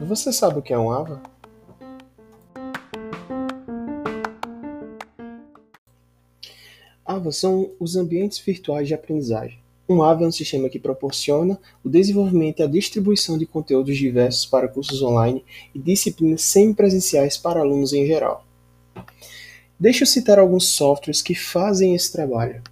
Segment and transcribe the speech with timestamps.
[0.00, 1.22] Você sabe o que é um AVA?
[7.04, 9.58] AVA são os ambientes virtuais de aprendizagem.
[9.88, 14.46] Um AVA é um sistema que proporciona o desenvolvimento e a distribuição de conteúdos diversos
[14.46, 18.44] para cursos online e disciplinas semipresenciais para alunos em geral.
[19.78, 22.62] Deixa eu citar alguns softwares que fazem esse trabalho.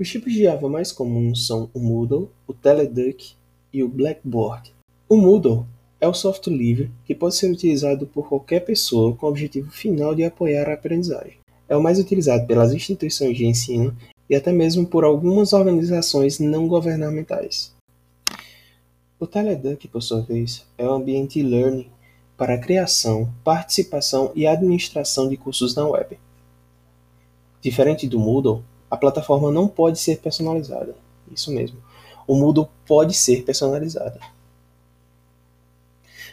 [0.00, 3.34] Os tipos de AVA mais comuns são o Moodle, o Teleduc
[3.70, 4.72] e o Blackboard.
[5.06, 5.66] O Moodle
[6.00, 10.14] é o software livre que pode ser utilizado por qualquer pessoa com o objetivo final
[10.14, 11.36] de apoiar a aprendizagem.
[11.68, 13.94] É o mais utilizado pelas instituições de ensino
[14.26, 17.74] e até mesmo por algumas organizações não governamentais.
[19.18, 21.90] O Teleduc, por sua vez, é um ambiente e-learning
[22.38, 26.18] para a criação, participação e administração de cursos na web.
[27.60, 30.94] Diferente do Moodle, a plataforma não pode ser personalizada.
[31.30, 31.78] Isso mesmo.
[32.26, 34.20] O Moodle pode ser personalizada.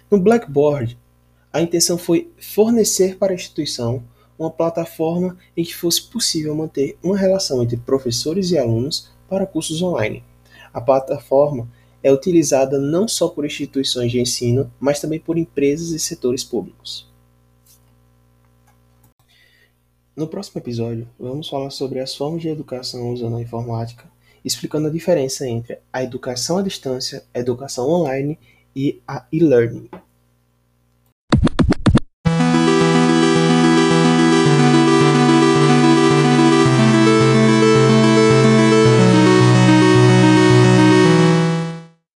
[0.09, 0.97] No Blackboard,
[1.51, 4.03] a intenção foi fornecer para a instituição
[4.37, 9.81] uma plataforma em que fosse possível manter uma relação entre professores e alunos para cursos
[9.81, 10.23] online.
[10.73, 11.67] A plataforma
[12.03, 17.07] é utilizada não só por instituições de ensino, mas também por empresas e setores públicos.
[20.17, 24.05] No próximo episódio, vamos falar sobre as formas de educação usando a informática,
[24.43, 28.39] explicando a diferença entre a educação à distância, a educação online
[28.75, 29.87] e a e-learning.